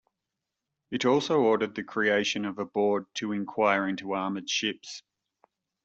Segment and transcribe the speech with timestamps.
[0.89, 5.03] It also ordered the creation of a board to inquire into armored ships.